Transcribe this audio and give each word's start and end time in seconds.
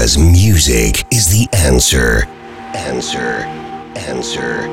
Because 0.00 0.16
music 0.16 1.04
is 1.12 1.28
the 1.28 1.46
answer. 1.52 2.24
Answer. 2.72 3.44
Answer. 4.00 4.64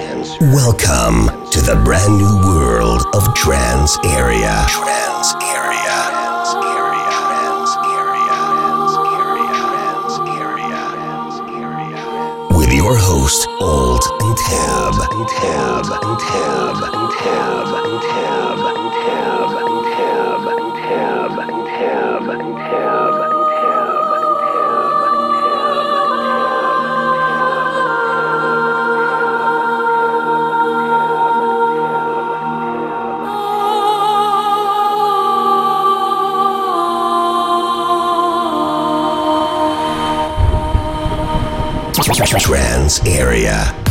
Answer. 0.00 0.40
Welcome 0.56 1.28
to 1.52 1.60
the 1.60 1.76
brand 1.84 2.16
new 2.16 2.40
world 2.48 3.04
of 3.12 3.34
Trance 3.34 3.98
Area. 4.06 4.64
Trance 4.72 5.36
Area. 5.52 6.00
Trance 6.16 6.56
Area. 6.64 7.12
Trance 7.12 7.76
Area. 7.92 8.40
Trance 9.52 10.16
Area. 10.40 10.80
Trance 10.96 11.36
Area. 11.60 12.56
With 12.56 12.72
your 12.72 12.96
host, 12.96 13.52
Alt 13.60 14.08
and 14.24 14.32
Tab. 14.32 14.96
And 14.96 15.28
Tab. 15.28 15.92
And 15.92 16.16
Tab. 16.24 16.80
And 16.88 17.12
Tab. 17.20 17.68
And 17.84 18.00
Tab. 18.00 18.64
And 18.64 18.88
Tab. 18.96 19.60
And 19.60 19.84
Tab. 19.92 20.40
And 20.56 20.72
Tab. 20.88 21.36
And 21.36 21.68
Tab. 21.68 22.32
And 22.32 22.56
Tab. 22.56 23.09
Trance 42.40 43.00
Area. 43.06 43.89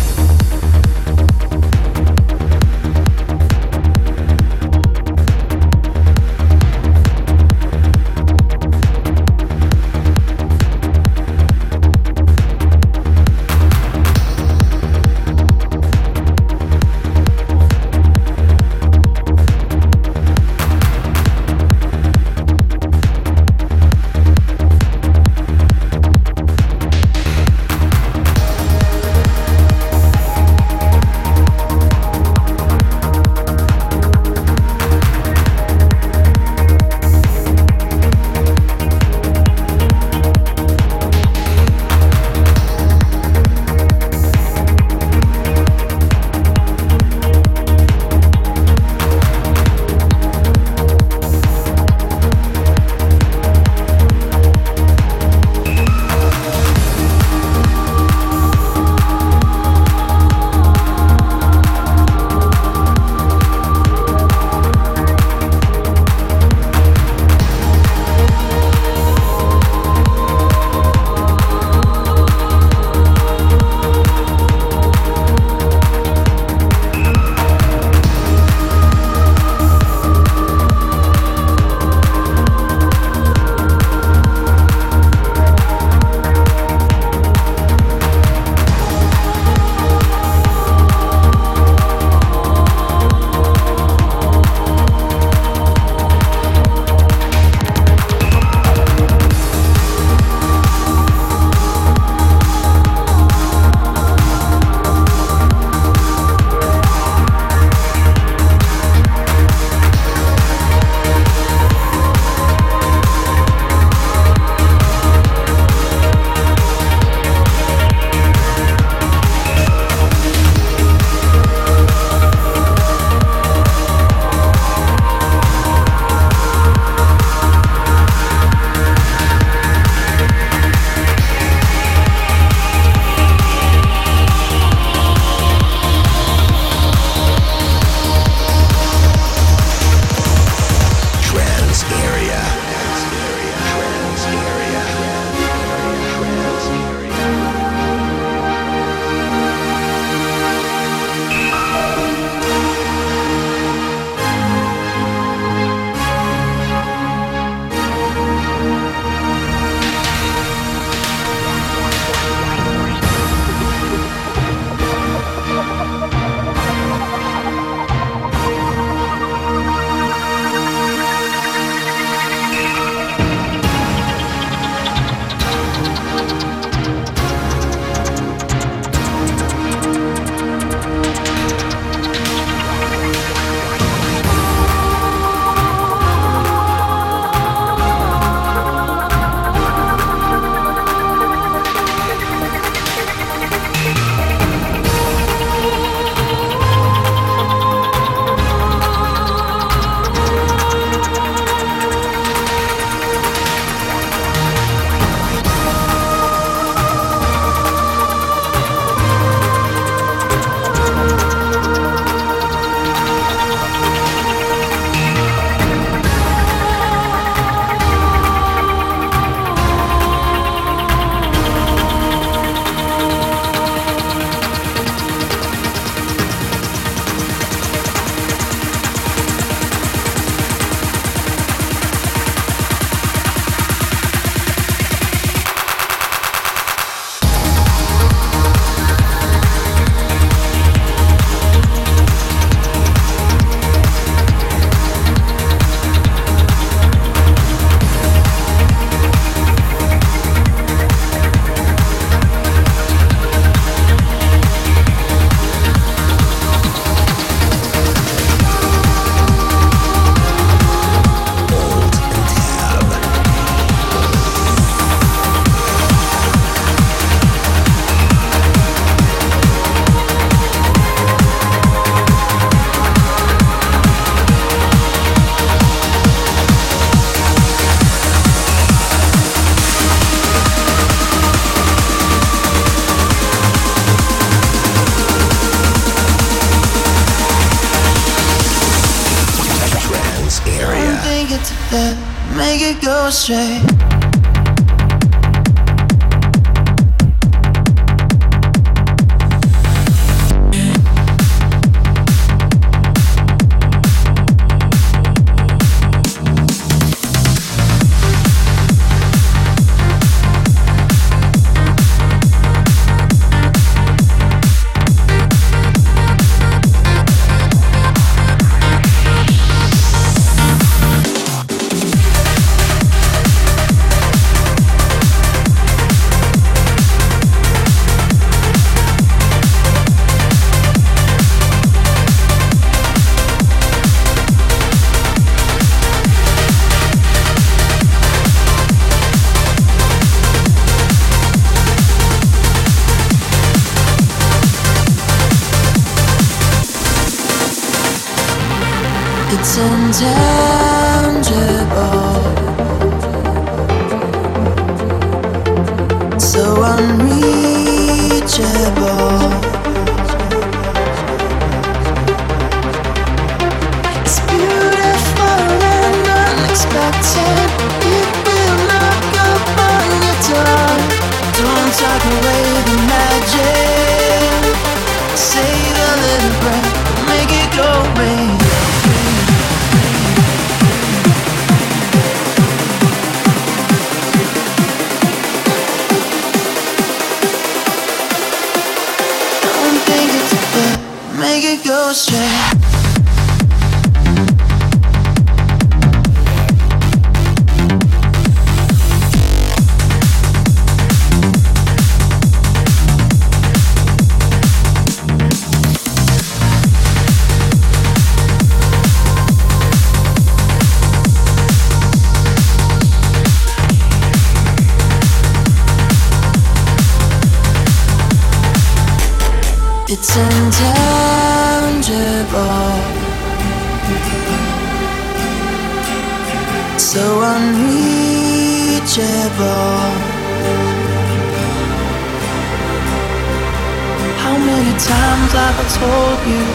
told 435.77 436.19
you 436.31 436.45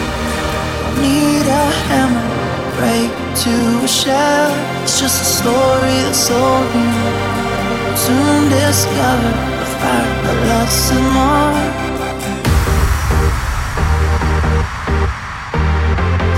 I 0.87 0.91
need 1.05 1.45
a 1.47 1.65
hammer, 1.87 2.27
break 2.77 3.11
to 3.43 3.53
a 3.83 3.87
shell. 3.87 4.51
It's 4.83 4.99
just 4.99 5.21
a 5.21 5.27
story 5.39 5.97
that's 6.05 6.29
all 6.31 6.63
you. 6.75 6.91
Soon 7.95 8.49
discover 8.49 9.33
the 9.59 9.67
fire 9.79 10.13
that 10.23 10.37
lasts 10.49 10.91
and 10.95 11.07
more. 11.15 11.55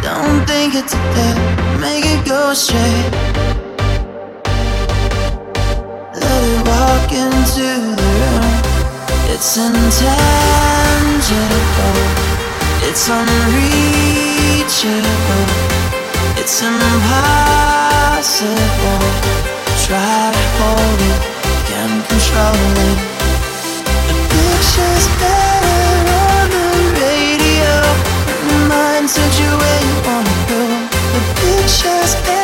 Don't 0.07 0.41
think 0.45 0.75
it's 0.75 0.93
a 0.93 1.01
death 1.15 1.57
make 1.79 2.05
it 2.05 2.25
go 2.25 2.53
straight. 2.53 3.11
Let 6.21 6.41
it 6.51 6.61
walk 6.67 7.11
into 7.11 7.67
the 7.99 8.09
room. 8.19 8.43
It's 9.33 9.57
intense. 9.57 10.56
It's 12.99 13.09
unreachable. 13.09 14.89
It's 16.35 16.57
impossible. 16.63 16.97
Try 19.85 20.33
to 20.33 20.43
hold 20.57 21.01
it, 21.11 21.21
can't 21.69 22.01
control 22.09 22.57
it. 22.89 22.99
The 24.09 24.17
picture's 24.33 25.07
better 25.21 25.81
on 26.25 26.49
the 26.49 26.65
radio. 26.97 27.73
Your 28.49 28.65
mind 28.67 29.05
said 29.07 29.33
you 29.41 29.51
where 29.61 29.81
you 29.85 29.95
wanna 30.07 30.35
go. 30.49 30.61
The 31.13 31.21
picture's 31.37 32.13
better. 32.25 32.36